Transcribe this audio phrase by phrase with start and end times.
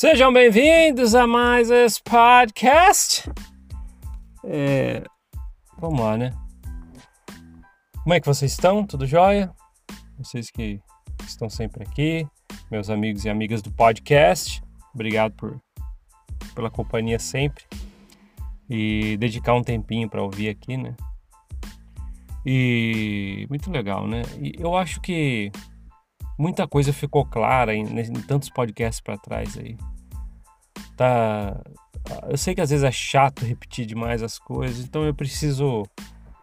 [0.00, 3.28] Sejam bem-vindos a mais esse podcast.
[4.44, 5.02] É,
[5.76, 6.30] vamos lá, né?
[8.04, 8.86] Como é que vocês estão?
[8.86, 9.52] Tudo jóia?
[10.16, 10.80] Vocês que
[11.26, 12.24] estão sempre aqui,
[12.70, 14.62] meus amigos e amigas do podcast,
[14.94, 15.60] obrigado por
[16.54, 17.64] pela companhia sempre
[18.70, 20.94] e dedicar um tempinho para ouvir aqui, né?
[22.46, 24.22] E muito legal, né?
[24.40, 25.50] E eu acho que
[26.38, 29.76] muita coisa ficou clara em, em tantos podcasts para trás aí.
[30.96, 31.60] Tá,
[32.28, 35.84] eu sei que às vezes é chato repetir demais as coisas, então eu preciso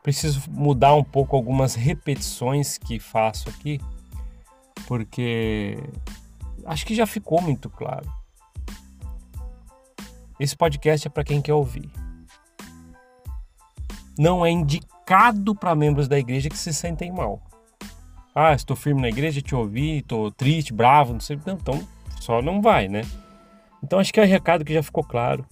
[0.03, 3.81] preciso mudar um pouco algumas repetições que faço aqui,
[4.87, 5.79] porque
[6.63, 8.07] acho que já ficou muito claro.
[10.39, 11.89] Esse podcast é para quem quer ouvir.
[14.17, 17.41] Não é indicado para membros da igreja que se sentem mal.
[18.37, 21.39] Ah, estou firme na igreja, te ouvi, estou triste, bravo, não sei.
[21.47, 21.87] Então,
[22.19, 23.03] só não vai, né?
[23.81, 25.45] Então, acho que é um recado que já ficou claro.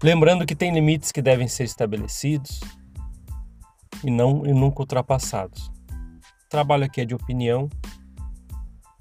[0.00, 2.60] Lembrando que tem limites que devem ser estabelecidos
[4.04, 5.66] e não e nunca ultrapassados.
[5.66, 7.68] O trabalho aqui é de opinião,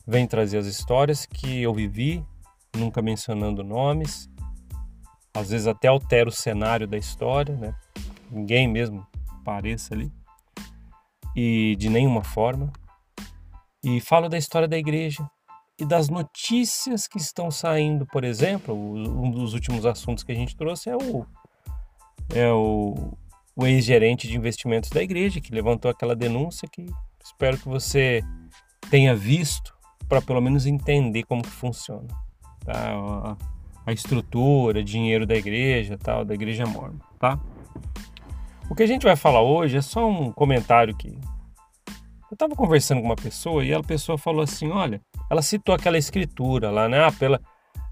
[0.08, 2.26] vem trazer as histórias que eu vivi,
[2.76, 4.28] nunca mencionando nomes.
[5.32, 7.76] Às vezes até altera o cenário da história, né?
[8.32, 9.06] Ninguém mesmo
[9.42, 10.12] apareça ali
[11.36, 12.72] e de nenhuma forma.
[13.84, 15.28] E falo da história da igreja
[15.80, 20.56] e das notícias que estão saindo, por exemplo, um dos últimos assuntos que a gente
[20.56, 21.26] trouxe é o
[22.34, 23.18] é o,
[23.56, 26.86] o ex-gerente de investimentos da igreja que levantou aquela denúncia que
[27.24, 28.22] espero que você
[28.90, 29.74] tenha visto
[30.08, 32.08] para pelo menos entender como que funciona,
[32.66, 32.74] tá?
[32.74, 33.38] A,
[33.86, 37.40] a estrutura, dinheiro da igreja, tal, da igreja mormon, tá?
[38.72, 43.02] O que a gente vai falar hoje é só um comentário que eu estava conversando
[43.02, 47.04] com uma pessoa e a pessoa falou assim: olha, ela citou aquela escritura lá, né?
[47.04, 47.42] Ah, pela,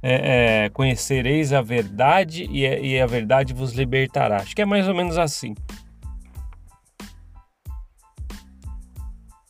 [0.01, 4.37] é, é, conhecereis a verdade e, e a verdade vos libertará.
[4.37, 5.53] Acho que é mais ou menos assim.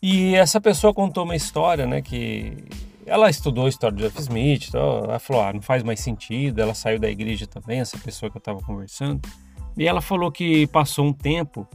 [0.02, 2.02] E essa pessoa contou uma história, né?
[2.02, 2.58] Que
[3.06, 6.60] ela estudou a história de Jeff Smith, então ela falou: ah, não faz mais sentido.
[6.60, 9.22] Ela saiu da igreja também, essa pessoa que eu estava conversando.
[9.80, 11.66] E ela falou que passou um tempo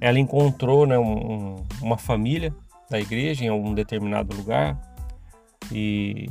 [0.00, 2.54] ela encontrou né, um, uma família
[2.90, 4.78] da igreja em algum determinado lugar
[5.72, 6.28] e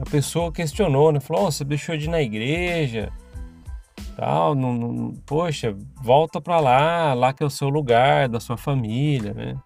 [0.00, 1.18] a pessoa questionou, né?
[1.18, 3.12] Falou: oh, você deixou de ir na igreja,
[4.14, 8.56] tal, não, não poxa, volta para lá, lá que é o seu lugar, da sua
[8.56, 9.56] família, né?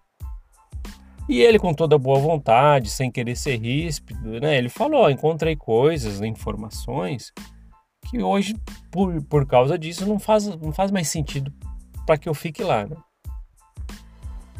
[1.29, 4.57] E ele, com toda boa vontade, sem querer ser ríspido, né?
[4.57, 7.31] Ele falou: encontrei coisas, informações
[8.03, 8.55] que hoje,
[8.91, 11.51] por, por causa disso, não faz, não faz mais sentido
[12.05, 12.95] para que eu fique lá, né?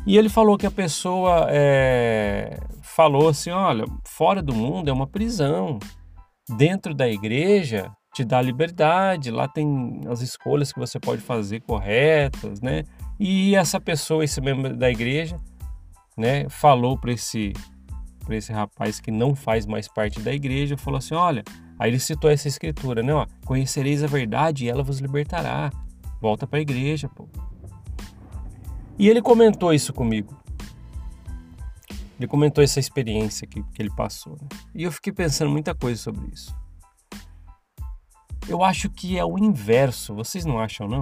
[0.05, 5.07] E ele falou que a pessoa é, falou assim: olha, fora do mundo é uma
[5.07, 5.79] prisão,
[6.57, 12.61] dentro da igreja te dá liberdade, lá tem as escolhas que você pode fazer corretas,
[12.61, 12.83] né?
[13.19, 15.39] E essa pessoa, esse membro da igreja,
[16.15, 17.53] né, falou para esse
[18.23, 21.43] para esse rapaz que não faz mais parte da igreja, falou assim: olha,
[21.77, 23.13] aí ele citou essa escritura, né?
[23.13, 25.71] Ó, Conhecereis a verdade e ela vos libertará.
[26.21, 27.27] Volta para a igreja, pô.
[28.97, 30.37] E ele comentou isso comigo.
[32.17, 34.37] Ele comentou essa experiência que, que ele passou.
[34.41, 34.47] Né?
[34.75, 36.55] E eu fiquei pensando muita coisa sobre isso.
[38.47, 41.01] Eu acho que é o inverso, vocês não acham, não?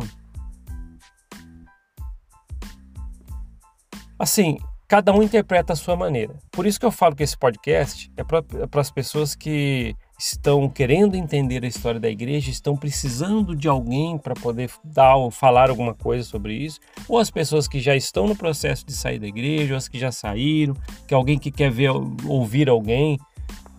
[4.17, 4.57] Assim,
[4.91, 6.35] cada um interpreta a sua maneira.
[6.51, 10.67] Por isso que eu falo que esse podcast é para é as pessoas que estão
[10.67, 15.69] querendo entender a história da igreja, estão precisando de alguém para poder dar ou falar
[15.69, 19.27] alguma coisa sobre isso, ou as pessoas que já estão no processo de sair da
[19.27, 20.75] igreja, ou as que já saíram,
[21.07, 21.91] que alguém que quer ver,
[22.25, 23.17] ouvir alguém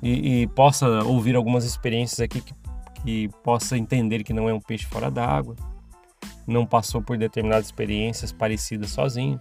[0.03, 2.55] e, e possa ouvir algumas experiências aqui que,
[3.05, 5.57] que possa entender que não é um peixe fora d'água,
[6.47, 9.39] não passou por determinadas experiências parecidas sozinho.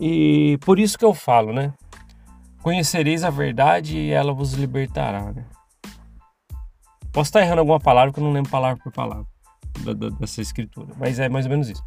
[0.00, 1.74] E por isso que eu falo, né?
[2.62, 5.30] Conhecereis a verdade e ela vos libertará.
[5.30, 5.44] Né?
[7.12, 9.26] Posso estar errando alguma palavra que eu não lembro palavra por palavra
[9.84, 11.84] da, da, dessa escritura, mas é mais ou menos isso.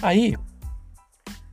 [0.00, 0.36] Aí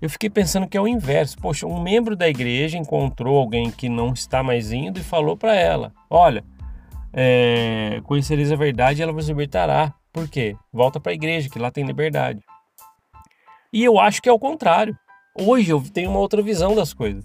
[0.01, 1.37] eu fiquei pensando que é o inverso.
[1.39, 5.55] Poxa, um membro da igreja encontrou alguém que não está mais indo e falou para
[5.55, 6.43] ela: Olha,
[7.11, 9.93] é, conhecereis a verdade e ela vos libertará.
[10.13, 10.55] Por quê?
[10.71, 12.41] Volta para a igreja, que lá tem liberdade.
[13.73, 14.97] E eu acho que é o contrário.
[15.39, 17.23] Hoje eu tenho uma outra visão das coisas.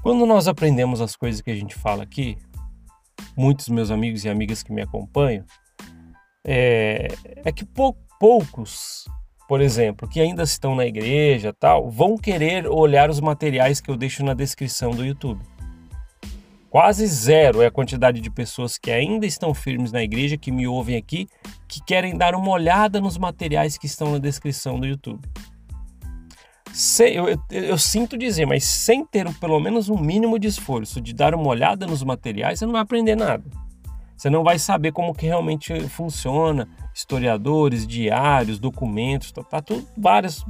[0.00, 2.38] Quando nós aprendemos as coisas que a gente fala aqui,
[3.36, 5.44] muitos meus amigos e amigas que me acompanham,
[6.46, 7.08] é,
[7.44, 9.06] é que pou, poucos,
[9.48, 13.96] por exemplo, que ainda estão na igreja tal, vão querer olhar os materiais que eu
[13.96, 15.40] deixo na descrição do YouTube.
[16.74, 20.66] Quase zero é a quantidade de pessoas que ainda estão firmes na igreja, que me
[20.66, 21.28] ouvem aqui,
[21.68, 25.24] que querem dar uma olhada nos materiais que estão na descrição do YouTube.
[26.98, 31.14] eu, eu, eu, sinto dizer, mas sem ter pelo menos um mínimo de esforço de
[31.14, 33.44] dar uma olhada nos materiais, você não vai aprender nada.
[34.16, 40.44] Você não vai saber como que realmente funciona, historiadores, diários, documentos, tá, tá tudo vários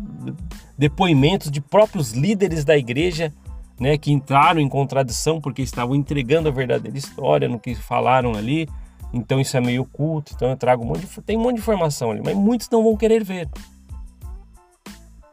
[0.79, 3.31] depoimentos de próprios líderes da igreja
[3.79, 8.69] né, que entraram em contradição porque estavam entregando a verdadeira história no que falaram ali.
[9.12, 10.32] Então isso é meio oculto.
[10.35, 12.82] Então eu trago um monte de, tem um monte de informação ali, mas muitos não
[12.82, 13.49] vão querer ver.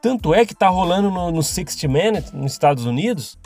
[0.01, 3.37] Tanto é que está rolando no, no 60 Minutes nos Estados Unidos,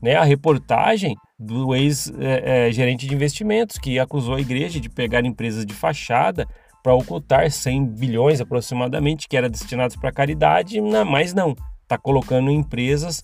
[0.00, 5.24] né, a reportagem do ex-gerente é, é, de investimentos que acusou a igreja de pegar
[5.24, 6.46] empresas de fachada
[6.82, 13.22] para ocultar 100 bilhões aproximadamente que era destinados para caridade, mas não, está colocando empresas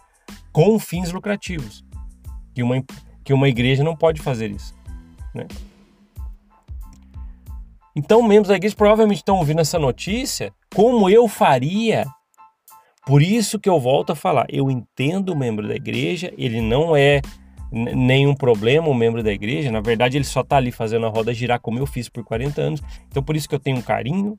[0.53, 1.85] com fins lucrativos.
[2.55, 2.83] Que uma,
[3.25, 4.75] que uma igreja não pode fazer isso.
[5.35, 5.47] Né?
[7.95, 12.07] Então, membros da igreja provavelmente estão ouvindo essa notícia, como eu faria.
[13.07, 16.95] Por isso que eu volto a falar, eu entendo o membro da igreja, ele não
[16.95, 17.21] é
[17.73, 21.33] nenhum problema o membro da igreja, na verdade ele só está ali fazendo a roda
[21.33, 24.37] girar como eu fiz por 40 anos, então por isso que eu tenho um carinho,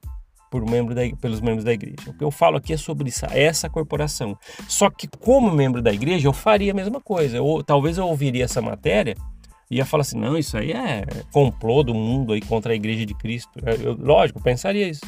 [0.51, 2.09] por membro da, pelos membros da igreja.
[2.09, 4.37] O que eu falo aqui é sobre essa, essa corporação.
[4.67, 7.41] Só que como membro da igreja eu faria a mesma coisa.
[7.41, 9.15] Ou talvez eu ouviria essa matéria
[9.69, 13.05] e ia falar assim, não, isso aí é complô do mundo aí contra a igreja
[13.05, 13.51] de Cristo.
[13.81, 15.05] Eu, lógico, eu pensaria isso.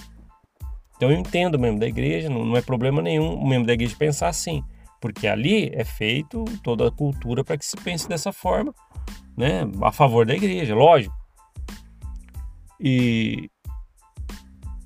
[0.95, 3.74] Então eu entendo o membro da igreja, não, não é problema nenhum o membro da
[3.74, 4.63] igreja pensar assim.
[5.01, 8.74] Porque ali é feito toda a cultura para que se pense dessa forma,
[9.36, 9.69] né?
[9.81, 11.13] A favor da igreja, lógico.
[12.80, 13.50] E,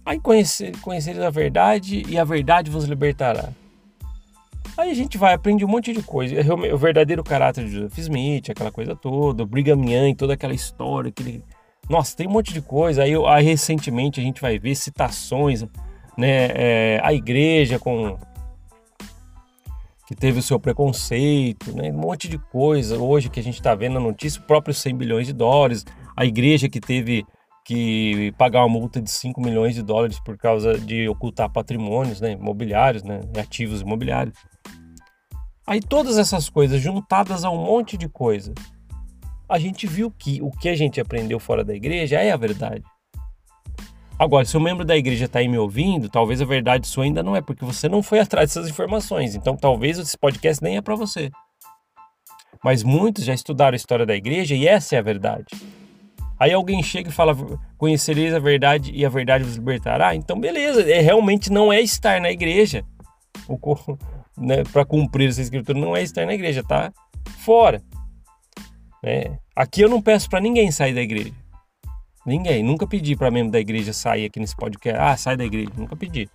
[0.07, 3.49] Aí conhecer, conhecereis a verdade e a verdade vos libertará.
[4.77, 6.33] Aí a gente vai, aprende um monte de coisa.
[6.33, 10.53] É o verdadeiro caráter de Joseph Smith, aquela coisa toda, o Brigham Young, toda aquela
[10.53, 11.09] história.
[11.09, 11.43] Aquele...
[11.89, 13.03] Nossa, tem um monte de coisa.
[13.03, 15.65] Aí, aí recentemente a gente vai ver citações,
[16.17, 16.51] né?
[16.55, 18.17] É, a igreja com
[20.07, 21.91] que teve o seu preconceito, né?
[21.91, 22.97] um monte de coisa.
[22.97, 26.23] Hoje que a gente está vendo na notícia, o próprio 100 bilhões de dólares, a
[26.23, 27.25] igreja que teve
[27.67, 32.31] que pagar uma multa de 5 milhões de dólares por causa de ocultar patrimônios né,
[32.31, 34.37] imobiliários, né, ativos imobiliários.
[35.67, 38.53] Aí todas essas coisas juntadas a um monte de coisa,
[39.49, 42.85] a gente viu que o que a gente aprendeu fora da igreja é a verdade.
[44.17, 47.21] Agora, se o membro da igreja está aí me ouvindo, talvez a verdade sua ainda
[47.21, 49.35] não é, porque você não foi atrás dessas informações.
[49.35, 51.29] Então, talvez esse podcast nem é para você.
[52.63, 55.47] Mas muitos já estudaram a história da igreja e essa é a verdade.
[56.39, 57.35] Aí alguém chega e fala:
[57.77, 60.15] Conhecereis a verdade e a verdade vos libertará.
[60.15, 62.83] Então, beleza, é, realmente não é estar na igreja.
[64.39, 66.93] Né, Para cumprir essa escritura, não é estar na igreja, tá
[67.39, 67.81] fora.
[69.03, 69.39] Né?
[69.55, 71.33] Aqui eu não peço para ninguém sair da igreja.
[72.23, 72.61] Ninguém.
[72.61, 74.99] Nunca pedi para membro da igreja sair aqui nesse podcast.
[75.01, 75.71] Ah, sai da igreja.
[75.75, 76.29] Nunca pedi.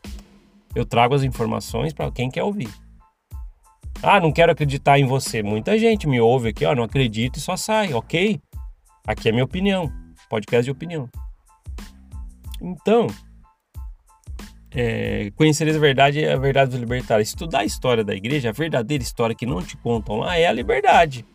[0.74, 2.68] Eu trago as informações para quem quer ouvir.
[4.02, 5.42] Ah, não quero acreditar em você.
[5.42, 8.40] Muita gente me ouve aqui, ó, não acredito e só sai, ok?
[9.06, 9.92] Aqui é minha opinião,
[10.28, 11.08] podcast de opinião.
[12.60, 13.08] Então,
[14.70, 17.20] é, conhecereis a verdade e a verdade dos libertar.
[17.20, 20.52] Estudar a história da igreja, a verdadeira história que não te contam lá, é a
[20.52, 21.26] liberdade.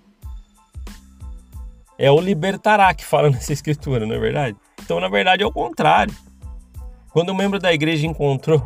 [1.97, 4.57] É o libertará que fala nessa escritura, não é verdade?
[4.81, 6.15] Então, na verdade, é o contrário.
[7.11, 8.65] Quando um membro da igreja encontrou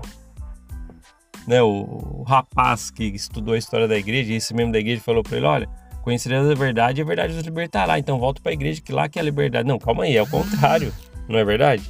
[1.47, 5.01] né, o, o rapaz que estudou a história da igreja, e esse membro da igreja
[5.01, 5.69] falou para ele: Olha,
[6.01, 7.99] Conhecerás a verdade e a verdade nos libertará.
[7.99, 9.67] Então volta para a igreja que lá que é a liberdade.
[9.67, 10.93] Não, calma aí, é o contrário.
[11.29, 11.89] Não é verdade?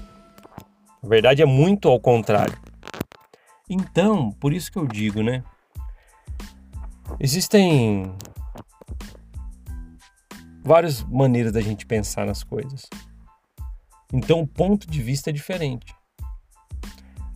[1.02, 2.58] A verdade é muito ao contrário.
[3.70, 5.44] Então, por isso que eu digo, né?
[7.20, 8.14] Existem
[10.64, 12.88] várias maneiras da gente pensar nas coisas.
[14.14, 15.96] Então, o ponto de vista é diferente.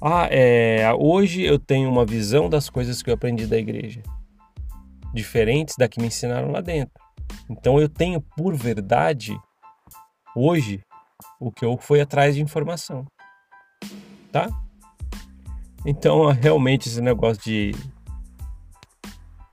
[0.01, 4.03] Ah, é, hoje eu tenho uma visão das coisas que eu aprendi da igreja
[5.15, 6.93] diferentes da que me ensinaram lá dentro.
[7.49, 9.35] Então eu tenho por verdade
[10.35, 10.81] hoje
[11.39, 13.05] o que eu fui atrás de informação.
[14.31, 14.49] Tá?
[15.85, 17.71] Então, realmente esse negócio de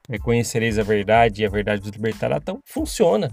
[0.09, 3.31] é, conhecereis a verdade e a verdade vos libertará, então funciona.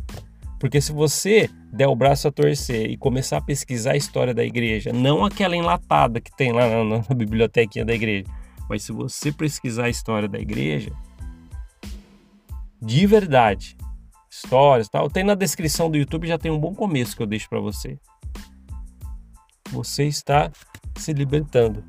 [0.59, 4.43] Porque se você der o braço a torcer e começar a pesquisar a história da
[4.43, 8.25] igreja, não aquela enlatada que tem lá na, na bibliotequinha da igreja,
[8.69, 10.91] mas se você pesquisar a história da igreja,
[12.81, 13.75] de verdade,
[14.29, 17.49] histórias tal, tem na descrição do YouTube, já tem um bom começo que eu deixo
[17.49, 17.97] para você.
[19.71, 20.51] Você está
[20.95, 21.83] se libertando.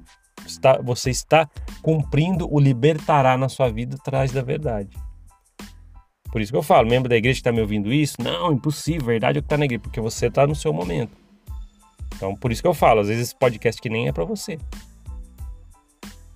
[0.47, 1.49] Está, você está
[1.83, 4.97] cumprindo o libertará na sua vida atrás da verdade.
[6.33, 9.07] Por isso que eu falo, membro da igreja que está me ouvindo isso, não, impossível,
[9.07, 11.13] verdade é o que está na igreja, porque você está no seu momento.
[12.15, 14.59] Então, por isso que eu falo, às vezes esse podcast que nem é para você.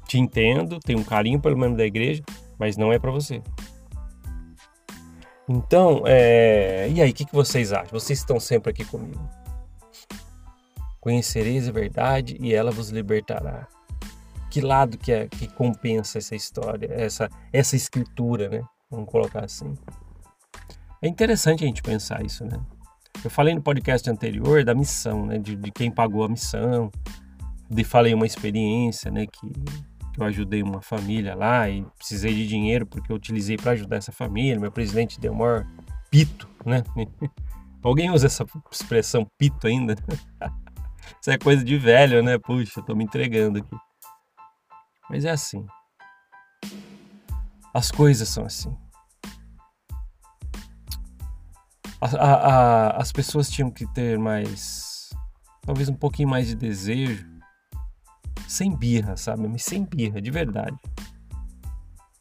[0.09, 2.23] Te entendo, tenho um carinho pelo membro da igreja,
[2.59, 3.43] mas não é para você.
[5.49, 6.89] Então, é...
[6.89, 7.91] e aí, o que, que vocês acham?
[7.93, 9.21] Vocês estão sempre aqui comigo.
[11.01, 13.69] Conhecereis a verdade e ela vos libertará.
[14.51, 18.63] Que lado que, é, que compensa essa história, essa, essa escritura, né?
[18.91, 19.75] Vamos colocar assim.
[21.03, 22.59] É interessante a gente pensar isso, né?
[23.23, 25.39] Eu falei no podcast anterior da missão, né?
[25.39, 26.91] De, de quem pagou a missão.
[27.69, 29.27] De falei uma experiência, né?
[29.27, 29.53] Que,
[30.21, 34.13] eu ajudei uma família lá e precisei de dinheiro porque eu utilizei para ajudar essa
[34.13, 34.61] família.
[34.61, 35.67] Meu presidente deu o maior
[36.11, 36.83] pito, né?
[37.83, 39.95] Alguém usa essa expressão pito ainda?
[41.21, 42.39] Isso é coisa de velho, né?
[42.39, 43.77] Puxa, tô me entregando aqui.
[45.11, 45.67] Mas é assim.
[47.75, 48.75] As coisas são assim.
[52.01, 55.11] A, a, a, as pessoas tinham que ter mais.
[55.63, 57.34] Talvez um pouquinho mais de desejo.
[58.55, 59.49] Sem birra, sabe?
[59.49, 60.79] Mas sem birra, de verdade.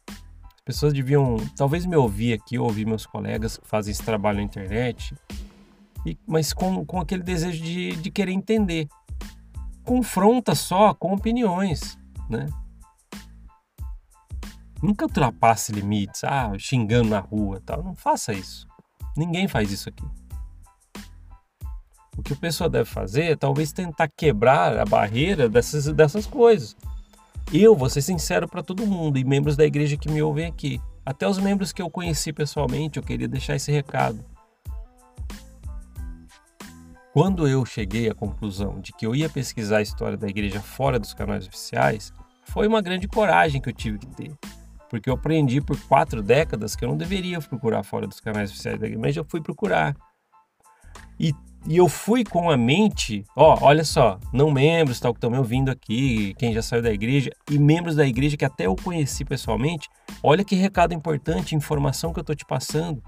[0.08, 1.36] As pessoas deviam.
[1.56, 5.14] Talvez me ouvir aqui, ouvir meus colegas que fazem esse trabalho na internet.
[6.04, 8.88] E, mas com, com aquele desejo de, de querer entender.
[9.84, 11.96] Confronta só com opiniões,
[12.28, 12.48] né?
[14.82, 17.80] Nunca ultrapasse limites, ah, xingando na rua tal.
[17.80, 18.66] Não faça isso.
[19.16, 20.04] Ninguém faz isso aqui.
[22.24, 26.74] Que a pessoa deve fazer é talvez tentar quebrar a barreira dessas, dessas coisas.
[27.52, 30.80] Eu vou ser sincero para todo mundo e membros da igreja que me ouvem aqui.
[31.04, 34.24] Até os membros que eu conheci pessoalmente, eu queria deixar esse recado.
[37.12, 40.98] Quando eu cheguei à conclusão de que eu ia pesquisar a história da igreja fora
[40.98, 42.12] dos canais oficiais,
[42.44, 44.32] foi uma grande coragem que eu tive que ter
[44.94, 48.78] porque eu aprendi por quatro décadas que eu não deveria procurar fora dos canais oficiais
[48.78, 49.96] da igreja, mas eu fui procurar.
[51.18, 51.34] E,
[51.66, 55.38] e eu fui com a mente, ó, olha só, não membros tal que estão me
[55.38, 59.24] ouvindo aqui, quem já saiu da igreja, e membros da igreja que até eu conheci
[59.24, 59.88] pessoalmente,
[60.22, 63.02] olha que recado importante, informação que eu estou te passando.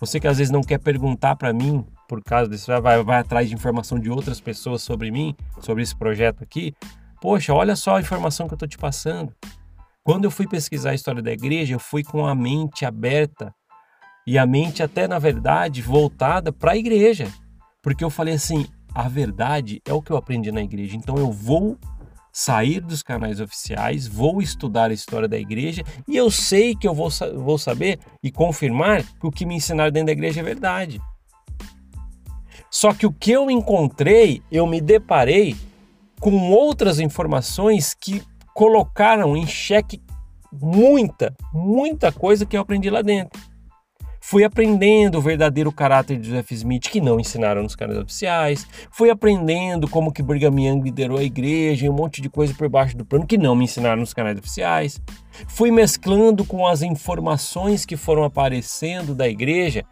[0.00, 3.48] Você que às vezes não quer perguntar para mim por causa disso, vai, vai atrás
[3.48, 6.74] de informação de outras pessoas sobre mim, sobre esse projeto aqui.
[7.20, 9.32] Poxa, olha só a informação que eu estou te passando.
[10.02, 13.54] Quando eu fui pesquisar a história da igreja, eu fui com a mente aberta
[14.26, 17.32] e a mente até na verdade voltada para a igreja,
[17.84, 21.30] porque eu falei assim: a verdade é o que eu aprendi na igreja, então eu
[21.30, 21.78] vou
[22.32, 26.92] sair dos canais oficiais, vou estudar a história da igreja e eu sei que eu
[26.92, 31.00] vou, vou saber e confirmar que o que me ensinaram dentro da igreja é verdade.
[32.68, 35.54] Só que o que eu encontrei, eu me deparei
[36.18, 38.20] com outras informações que
[38.52, 40.02] colocaram em xeque
[40.52, 43.40] muita, muita coisa que eu aprendi lá dentro.
[44.26, 48.66] Fui aprendendo o verdadeiro caráter de Joseph Smith que não ensinaram nos canais oficiais.
[48.90, 52.66] Fui aprendendo como que Brigham Young liderou a igreja e um monte de coisa por
[52.70, 54.98] baixo do plano que não me ensinaram nos canais oficiais.
[55.46, 59.84] Fui mesclando com as informações que foram aparecendo da igreja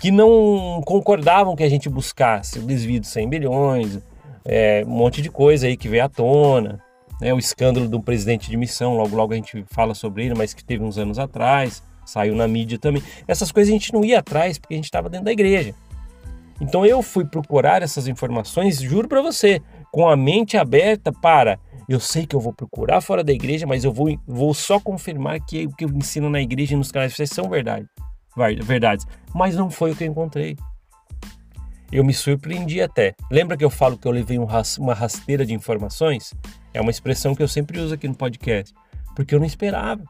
[0.00, 4.00] que não concordavam que a gente buscasse o desvio de 100 bilhões,
[4.44, 6.82] é, um monte de coisa aí que veio à tona
[7.20, 10.52] né, o escândalo do presidente de missão, logo logo a gente fala sobre ele, mas
[10.52, 13.02] que teve uns anos atrás, saiu na mídia também.
[13.28, 15.74] Essas coisas a gente não ia atrás porque a gente estava dentro da igreja.
[16.60, 19.60] Então eu fui procurar essas informações, juro para você,
[19.92, 21.58] com a mente aberta para
[21.88, 25.40] eu sei que eu vou procurar fora da igreja, mas eu vou, vou só confirmar
[25.40, 27.86] que o que eu ensino na igreja e nos canais vocês são verdade,
[28.64, 29.06] verdades.
[29.32, 30.56] Mas não foi o que eu encontrei.
[31.92, 33.14] Eu me surpreendi até.
[33.30, 34.46] Lembra que eu falo que eu levei um,
[34.80, 36.34] uma rasteira de informações?
[36.74, 38.74] É uma expressão que eu sempre uso aqui no podcast,
[39.14, 40.02] porque eu não esperava.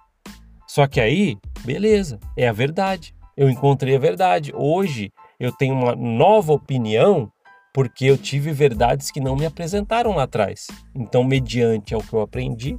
[0.67, 3.12] Só que aí, beleza, é a verdade.
[3.37, 4.52] Eu encontrei a verdade.
[4.54, 7.30] Hoje eu tenho uma nova opinião
[7.75, 10.68] porque eu tive verdades que não me apresentaram lá atrás.
[10.94, 12.78] Então, mediante ao que eu aprendi,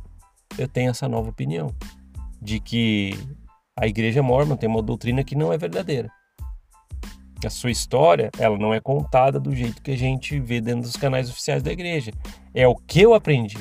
[0.57, 1.71] eu tenho essa nova opinião
[2.41, 3.13] de que
[3.77, 6.09] a igreja mormon tem uma doutrina que não é verdadeira.
[7.45, 10.95] A sua história, ela não é contada do jeito que a gente vê dentro dos
[10.95, 12.11] canais oficiais da igreja.
[12.55, 13.59] É o que eu aprendi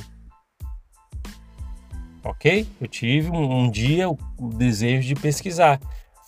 [2.28, 2.66] ok?
[2.80, 4.18] Eu tive um, um dia o,
[4.54, 5.80] desejo de pesquisar.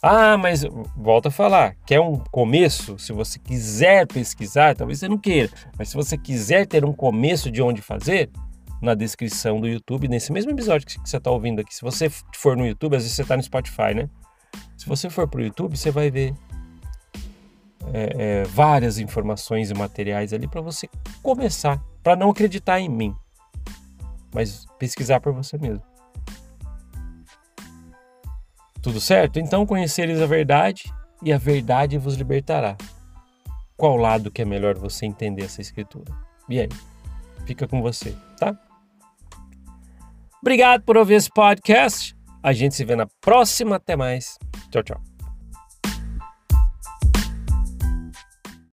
[0.02, 0.64] Ah, mas
[0.96, 2.98] volta a falar, quer um começo?
[2.98, 7.50] Se você quiser pesquisar, talvez você não queira, mas se você quiser ter um começo
[7.50, 8.30] de onde fazer,
[8.80, 12.56] na descrição do YouTube, nesse mesmo episódio que você está ouvindo aqui, se você for
[12.56, 14.08] no YouTube, às vezes você está no Spotify, né?
[14.76, 16.32] Se você for para o YouTube, você vai ver
[17.92, 20.88] é, é, várias informações e materiais ali para você
[21.22, 23.14] começar, para não acreditar em mim,
[24.38, 25.82] mas pesquisar por você mesmo.
[28.80, 29.40] Tudo certo?
[29.40, 30.84] Então conhecereis a verdade
[31.24, 32.76] e a verdade vos libertará.
[33.76, 36.14] Qual lado que é melhor você entender essa escritura?
[36.48, 36.68] E aí?
[37.46, 38.56] Fica com você, tá?
[40.40, 42.16] Obrigado por ouvir esse podcast.
[42.40, 43.74] A gente se vê na próxima.
[43.74, 44.38] Até mais.
[44.70, 45.07] Tchau, tchau.